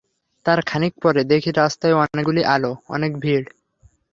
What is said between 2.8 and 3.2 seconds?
অনেক